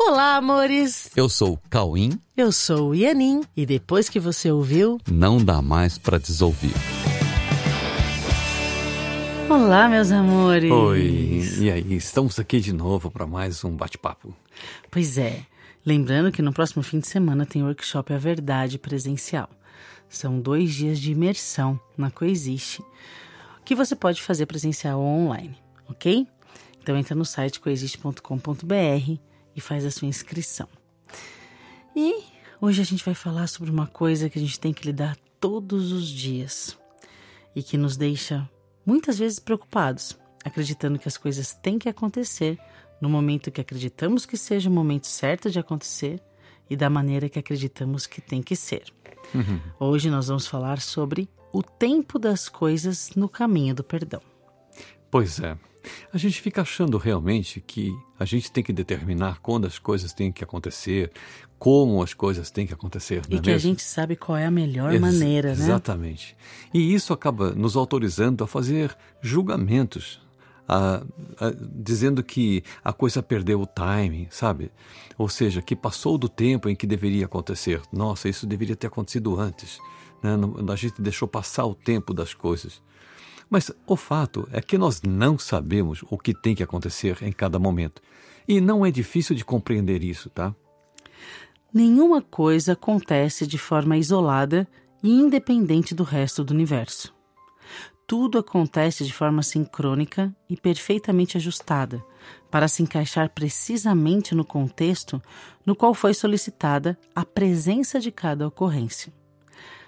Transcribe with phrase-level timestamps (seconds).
[0.00, 1.10] Olá, amores!
[1.16, 2.18] Eu sou o Cauim.
[2.36, 3.42] Eu sou o Ianin.
[3.56, 6.72] E depois que você ouviu, Não dá mais pra desouvir.
[9.50, 10.70] Olá, meus amores!
[10.70, 11.94] Oi, e aí?
[11.96, 14.34] Estamos aqui de novo para mais um bate-papo.
[14.90, 15.42] Pois é,
[15.84, 19.50] lembrando que no próximo fim de semana tem o workshop A Verdade presencial.
[20.08, 22.82] São dois dias de imersão na Coexiste,
[23.64, 25.56] que você pode fazer presencial ou online,
[25.88, 26.26] ok?
[26.80, 29.27] Então entra no site coexiste.com.br
[29.58, 30.68] e faz a sua inscrição.
[31.94, 32.22] E
[32.60, 35.90] hoje a gente vai falar sobre uma coisa que a gente tem que lidar todos
[35.90, 36.78] os dias
[37.56, 38.48] e que nos deixa
[38.86, 42.56] muitas vezes preocupados, acreditando que as coisas têm que acontecer
[43.00, 46.22] no momento que acreditamos que seja o momento certo de acontecer
[46.70, 48.84] e da maneira que acreditamos que tem que ser.
[49.80, 54.22] Hoje nós vamos falar sobre o tempo das coisas no caminho do perdão.
[55.10, 55.56] Pois é,
[56.12, 60.30] a gente fica achando realmente que a gente tem que determinar quando as coisas têm
[60.30, 61.10] que acontecer,
[61.58, 63.70] como as coisas têm que acontecer, E é que a mesmo?
[63.70, 65.54] gente sabe qual é a melhor Ex- maneira, né?
[65.54, 66.36] Exatamente.
[66.74, 70.20] E isso acaba nos autorizando a fazer julgamentos,
[70.68, 71.02] a-
[71.40, 74.70] a- dizendo que a coisa perdeu o timing, sabe?
[75.16, 77.80] Ou seja, que passou do tempo em que deveria acontecer.
[77.92, 79.78] Nossa, isso deveria ter acontecido antes.
[80.22, 80.32] né?
[80.72, 82.82] A gente deixou passar o tempo das coisas.
[83.50, 87.58] Mas o fato é que nós não sabemos o que tem que acontecer em cada
[87.58, 88.02] momento.
[88.46, 90.54] E não é difícil de compreender isso, tá?
[91.72, 94.66] Nenhuma coisa acontece de forma isolada
[95.02, 97.14] e independente do resto do universo.
[98.06, 102.02] Tudo acontece de forma sincrônica e perfeitamente ajustada
[102.50, 105.20] para se encaixar precisamente no contexto
[105.64, 109.12] no qual foi solicitada a presença de cada ocorrência.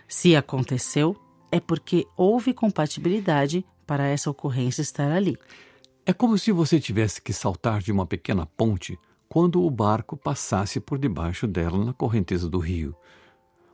[0.06, 1.16] Se aconteceu,
[1.50, 5.36] é porque houve compatibilidade para essa ocorrência estar ali.
[6.06, 8.98] É como se você tivesse que saltar de uma pequena ponte
[9.28, 12.96] quando o barco passasse por debaixo dela na correnteza do rio.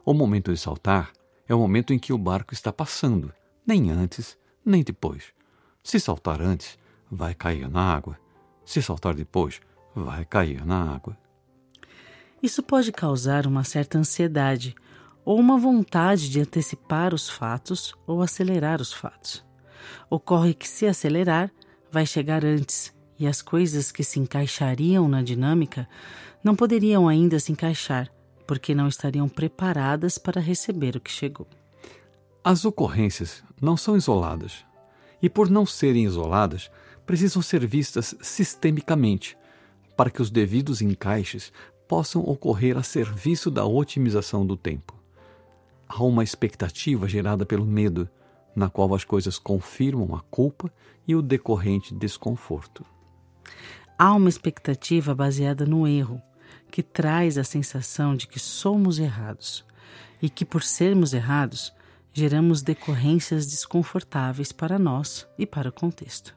[0.04, 1.12] O momento de saltar
[1.48, 3.32] é o momento em que o barco está passando,
[3.66, 5.32] nem antes, nem depois.
[5.82, 6.78] Se saltar antes,
[7.10, 8.18] vai cair na água.
[8.64, 9.60] Se saltar depois,
[9.94, 11.16] vai cair na água.
[12.42, 14.74] Isso pode causar uma certa ansiedade
[15.26, 19.44] ou uma vontade de antecipar os fatos ou acelerar os fatos.
[20.08, 21.50] Ocorre que, se acelerar,
[21.90, 25.88] vai chegar antes e as coisas que se encaixariam na dinâmica
[26.44, 28.08] não poderiam ainda se encaixar
[28.46, 31.48] porque não estariam preparadas para receber o que chegou.
[32.44, 34.64] As ocorrências não são isoladas.
[35.20, 36.70] E por não serem isoladas,
[37.04, 39.36] precisam ser vistas sistemicamente,
[39.96, 41.52] para que os devidos encaixes
[41.88, 44.95] possam ocorrer a serviço da otimização do tempo.
[45.88, 48.08] Há uma expectativa gerada pelo medo,
[48.54, 50.72] na qual as coisas confirmam a culpa
[51.06, 52.84] e o decorrente desconforto.
[53.96, 56.20] Há uma expectativa baseada no erro,
[56.70, 59.64] que traz a sensação de que somos errados
[60.20, 61.72] e que, por sermos errados,
[62.12, 66.34] geramos decorrências desconfortáveis para nós e para o contexto.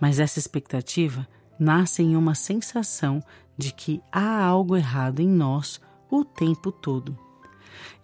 [0.00, 3.22] Mas essa expectativa nasce em uma sensação
[3.56, 7.23] de que há algo errado em nós o tempo todo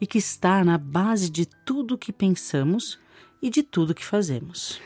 [0.01, 2.99] e que está na base de tudo o que pensamos
[3.43, 4.81] e de tudo que fazemos.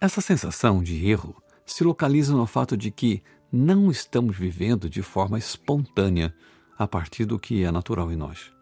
[0.00, 5.38] Essa sensação de erro se localiza no fato de que não estamos vivendo de forma
[5.38, 6.34] espontânea
[6.78, 8.52] a partir do que é natural em nós.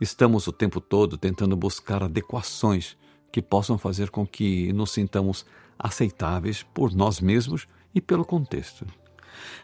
[0.00, 2.96] Estamos o tempo todo tentando buscar adequações
[3.32, 5.44] que possam fazer com que nos sintamos
[5.78, 8.86] aceitáveis por nós mesmos e pelo contexto.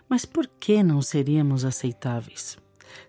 [0.08, 2.58] Mas por que não seríamos aceitáveis?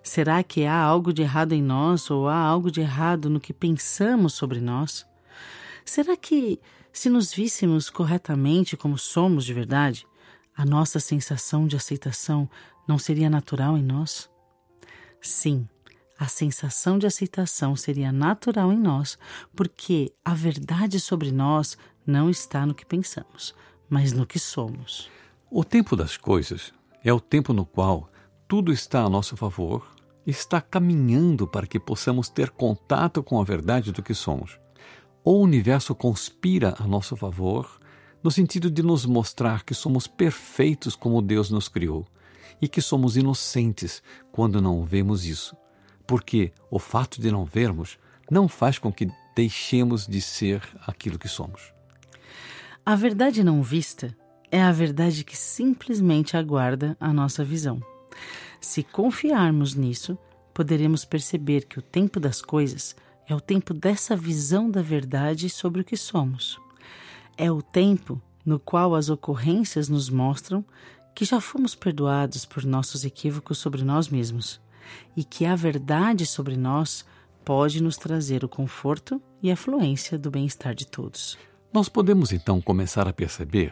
[0.04, 3.54] Será que há algo de errado em nós ou há algo de errado no que
[3.54, 5.06] pensamos sobre nós?
[5.86, 6.60] Será que,
[6.92, 10.06] se nos víssemos corretamente como somos de verdade,
[10.56, 12.50] a nossa sensação de aceitação
[12.88, 14.30] não seria natural em nós?
[15.22, 15.68] Sim,
[16.18, 19.18] a sensação de aceitação seria natural em nós,
[19.56, 23.56] porque a verdade sobre nós não está no que pensamos,
[23.90, 25.10] mas no que somos.
[25.50, 28.11] O tempo das coisas é o tempo no qual
[28.52, 29.82] tudo está a nosso favor,
[30.28, 34.60] está caminhando para que possamos ter contato com a verdade do que somos.
[35.24, 37.80] O universo conspira a nosso favor
[38.22, 42.06] no sentido de nos mostrar que somos perfeitos como Deus nos criou
[42.62, 44.04] e que somos inocentes
[44.34, 45.56] quando não vemos isso,
[46.06, 47.98] porque o fato de não vermos
[48.30, 51.74] não faz com que deixemos de ser aquilo que somos.
[52.86, 54.14] A verdade não vista
[54.52, 57.82] é a verdade que simplesmente aguarda a nossa visão.
[58.62, 60.18] Se confiarmos nisso,
[60.54, 62.96] poderemos perceber que o tempo das coisas
[63.28, 66.60] é o tempo dessa visão da verdade sobre o que somos.
[67.36, 70.64] É o tempo no qual as ocorrências nos mostram
[71.16, 74.62] que já fomos perdoados por nossos equívocos sobre nós mesmos
[75.18, 77.04] e que a verdade sobre nós
[77.44, 81.38] pode nos trazer o conforto e a fluência do bem-estar de todos.
[81.74, 83.72] Nós podemos então começar a perceber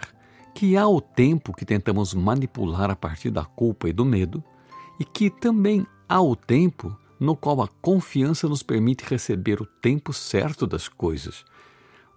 [0.56, 4.44] que há o tempo que tentamos manipular a partir da culpa e do medo,
[5.00, 10.14] e que também há o tempo no qual a confiança nos permite receber o tempo
[10.14, 11.44] certo das coisas,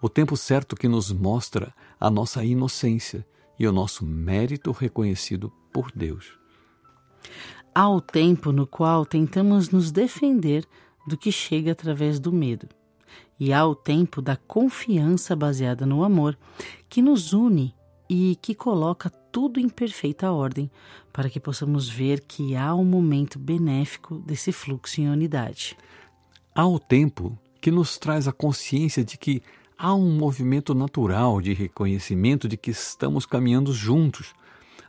[0.00, 3.26] o tempo certo que nos mostra a nossa inocência
[3.58, 6.38] e o nosso mérito reconhecido por Deus.
[7.74, 10.66] Há o tempo no qual tentamos nos defender
[11.06, 12.68] do que chega através do medo.
[13.38, 16.38] E há o tempo da confiança baseada no amor,
[16.88, 17.74] que nos une
[18.08, 20.70] e que coloca tudo em perfeita ordem,
[21.10, 25.76] para que possamos ver que há um momento benéfico desse fluxo em unidade.
[26.54, 29.42] Há o tempo que nos traz a consciência de que
[29.78, 34.34] há um movimento natural de reconhecimento de que estamos caminhando juntos,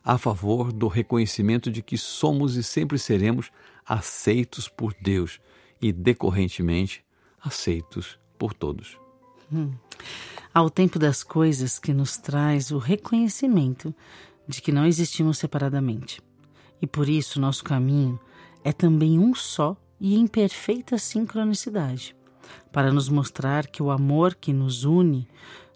[0.03, 3.49] a favor do reconhecimento de que somos e sempre seremos
[3.85, 5.39] aceitos por Deus
[5.81, 7.03] e, decorrentemente,
[7.41, 8.97] aceitos por todos.
[9.49, 9.71] Hum
[10.53, 13.93] ao tempo das coisas que nos traz o reconhecimento
[14.47, 16.21] de que não existimos separadamente.
[16.81, 18.19] E por isso nosso caminho
[18.63, 22.15] é também um só e em perfeita sincronicidade,
[22.71, 25.27] para nos mostrar que o amor que nos une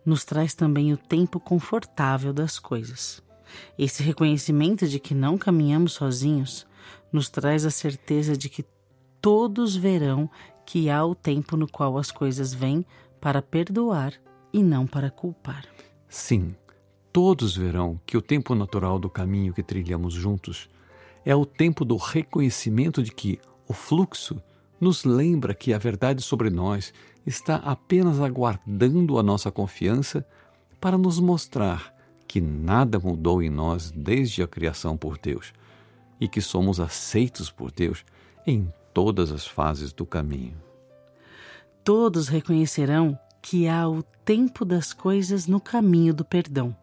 [0.06, 3.22] nos traz também o tempo confortável das coisas.
[3.78, 6.66] Esse reconhecimento de que não caminhamos sozinhos
[7.12, 8.66] nos traz a certeza de que
[9.22, 10.30] todos verão
[10.66, 12.86] que há o tempo no qual as coisas vêm
[13.22, 14.14] para perdoar
[14.54, 15.66] e não para culpar.
[16.10, 16.56] Sim,
[17.18, 20.70] todos verão que o tempo natural do caminho que trilhamos juntos
[21.26, 24.40] é o tempo do reconhecimento de que o fluxo
[24.80, 26.94] nos lembra que a verdade sobre nós
[27.26, 30.24] está apenas aguardando a nossa confiança
[30.80, 31.92] para nos mostrar
[32.28, 35.54] que nada mudou em nós desde a criação por Deus
[36.22, 38.06] e que somos aceitos por Deus
[38.46, 40.62] em todas as fases do caminho.
[41.84, 46.76] Todos reconhecerão que há o tempo das coisas no caminho do perdão,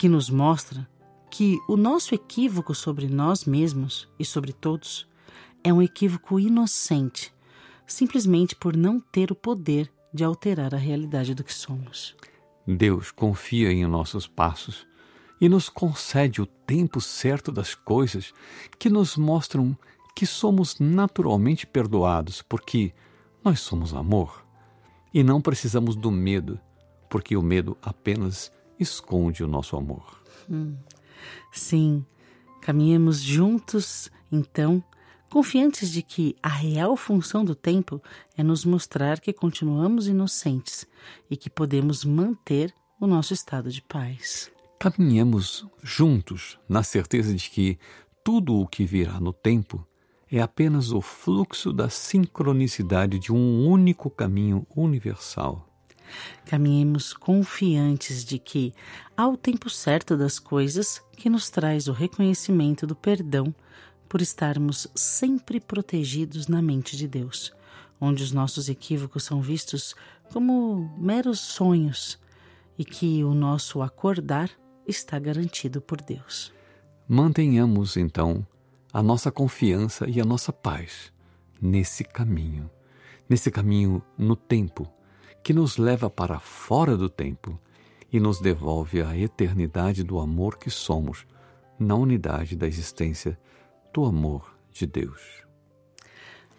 [0.00, 0.88] que nos mostra
[1.30, 5.06] que o nosso equívoco sobre nós mesmos e sobre todos
[5.62, 7.30] é um equívoco inocente,
[7.86, 12.16] simplesmente por não ter o poder de alterar a realidade do que somos.
[12.66, 14.86] Deus confia em nossos passos
[15.38, 18.32] e nos concede o tempo certo das coisas
[18.78, 19.76] que nos mostram
[20.16, 22.94] que somos naturalmente perdoados, porque
[23.44, 24.46] nós somos amor.
[25.12, 26.58] E não precisamos do medo,
[27.10, 28.50] porque o medo apenas
[28.80, 30.20] esconde o nosso amor.
[30.50, 30.76] Hum.
[31.52, 32.04] Sim,
[32.60, 34.82] caminhemos juntos, então,
[35.28, 38.02] confiantes de que a real função do tempo
[38.36, 40.86] é nos mostrar que continuamos inocentes
[41.30, 44.50] e que podemos manter o nosso estado de paz.
[44.78, 47.78] Caminhamos juntos na certeza de que
[48.24, 49.86] tudo o que virá no tempo
[50.30, 55.69] é apenas o fluxo da sincronicidade de um único caminho universal.
[56.46, 58.72] Caminhemos confiantes de que
[59.16, 63.54] há o tempo certo das coisas que nos traz o reconhecimento do perdão
[64.08, 67.52] por estarmos sempre protegidos na mente de Deus,
[68.00, 69.94] onde os nossos equívocos são vistos
[70.32, 72.18] como meros sonhos
[72.78, 74.50] e que o nosso acordar
[74.86, 76.52] está garantido por Deus.
[77.06, 78.46] Mantenhamos, então,
[78.92, 81.12] a nossa confiança e a nossa paz
[81.60, 82.70] nesse caminho,
[83.28, 84.90] nesse caminho no tempo,
[85.42, 87.58] que nos leva para fora do tempo
[88.12, 91.26] e nos devolve a eternidade do amor que somos,
[91.78, 93.38] na unidade da existência
[93.92, 95.20] do amor de Deus.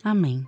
[0.04, 0.48] Amém.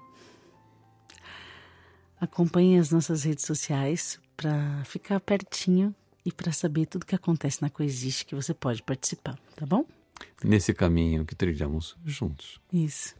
[2.20, 5.94] Acompanhe as nossas redes sociais para ficar pertinho
[6.26, 9.86] e para saber tudo que acontece na Coexiste que você pode participar, tá bom?
[10.44, 12.60] nesse caminho que trilhamos juntos.
[12.72, 13.16] Isso.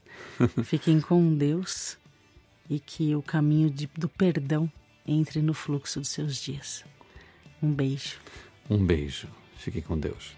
[0.64, 1.98] Fiquem com Deus
[2.70, 4.72] e que o caminho de, do perdão
[5.06, 6.84] entre no fluxo dos seus dias.
[7.62, 8.18] Um beijo.
[8.70, 9.28] Um beijo.
[9.58, 10.36] Fiquem com Deus.